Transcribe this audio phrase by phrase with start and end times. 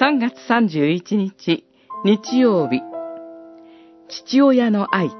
[0.00, 1.64] 3月31日
[2.04, 2.82] 日曜日。
[4.08, 5.10] 父親の愛。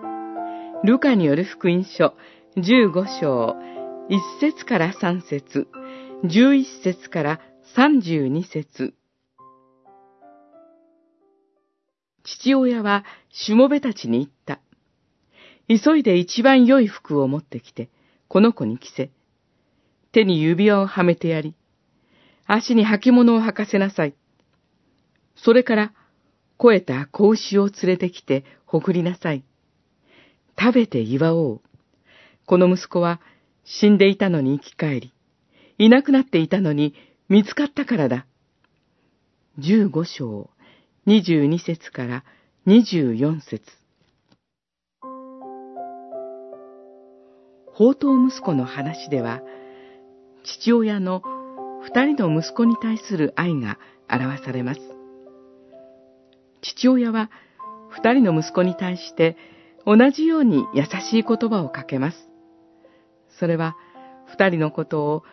[0.85, 2.15] ルカによる福音書
[2.57, 3.57] 15章。
[4.09, 5.67] 1節から3節。
[6.23, 7.41] 11節から
[7.75, 8.95] 32節。
[12.23, 14.61] 父親はしもべたちに言った。
[15.67, 17.91] 急いで一番良い服を持ってきて、
[18.29, 19.11] この子に着せ、
[20.13, 21.57] 手に指輪をはめてやり、
[22.47, 24.15] 足に履物を履かせなさい。
[25.43, 25.93] それから、
[26.59, 29.45] 肥えた子牛を連れてきて、ほぐりなさい。
[30.59, 31.61] 食べて祝おう。
[32.47, 33.21] この息子は、
[33.65, 35.13] 死んでいたのに生き返り、
[35.79, 36.95] いなくなっていたのに
[37.29, 38.27] 見つかったからだ。
[39.59, 40.51] 十五章、
[41.07, 42.25] 二十二節から
[42.65, 43.63] 二十四節。
[47.73, 49.41] 宝刀息子の話では、
[50.43, 51.23] 父親の
[51.83, 53.79] 二人の息子に対する愛が
[54.11, 54.98] 表されます。
[56.63, 57.31] 父親は
[57.89, 59.37] 二人の息子に対して
[59.87, 62.29] 同じように優しい言葉をかけます。
[63.39, 63.77] それは
[64.27, 65.25] 二人のことを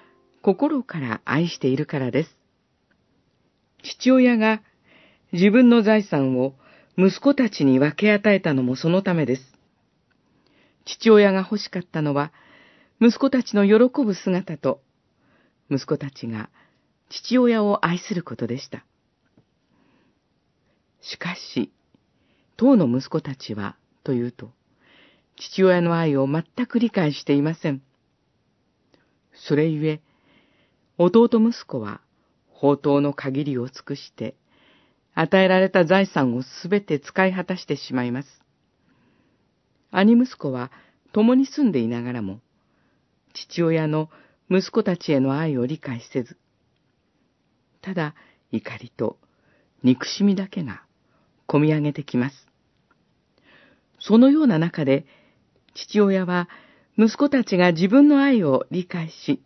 [0.41, 2.37] 心から愛しているからです。
[3.83, 4.61] 父親が
[5.31, 6.53] 自分の財産を
[6.97, 9.41] 息子たちに分け与えたのもそのためです。
[10.85, 12.31] 父親が欲しかったのは、
[13.01, 14.79] 息子たちの喜ぶ姿と、
[15.69, 16.49] 息子たちが
[17.09, 18.85] 父親を愛することでした。
[21.11, 21.71] しかし、
[22.57, 24.51] 当の息子たちは、というと、
[25.37, 27.81] 父親の愛を全く理解していません。
[29.33, 30.01] それゆえ、
[30.97, 32.01] 弟息子は、
[32.53, 34.35] 宝刀の限りを尽くして、
[35.13, 38.41] 与えられた財産をすべて使い果たしてしまいます。
[39.91, 40.71] 兄息子は
[41.13, 42.41] 共に住んでいながらも、
[43.33, 44.09] 父親の
[44.49, 46.37] 息子たちへの愛を理解せず、
[47.81, 48.15] ただ
[48.51, 49.19] 怒りと
[49.83, 50.84] 憎しみだけが
[51.47, 52.47] 込み上げてきます。
[53.99, 55.05] そのような中で、
[55.73, 56.47] 父親は
[56.97, 59.41] 息子たちが自分の愛を理解し、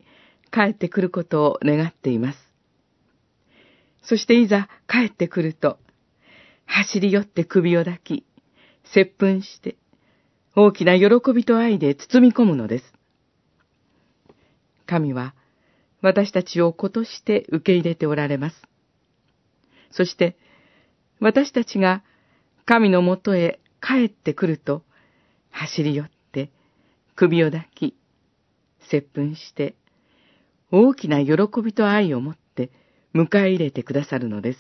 [0.51, 2.39] 帰ってくることを願っています。
[4.03, 5.77] そしていざ帰ってくると、
[6.65, 8.25] 走り寄って首を抱き、
[8.93, 9.75] 接吻して、
[10.55, 12.93] 大きな喜びと愛で包み込むのです。
[14.85, 15.35] 神は
[16.01, 18.61] 私たちを子として受け入れておられます。
[19.91, 20.37] そして、
[21.19, 22.03] 私たちが
[22.65, 24.83] 神のもとへ帰ってくると、
[25.49, 26.51] 走り寄って、
[27.15, 27.95] 首を抱き、
[28.89, 29.75] 接吻して、
[30.71, 32.69] 大きな喜びと愛を持って
[33.13, 34.59] 迎え入れてくださるのです。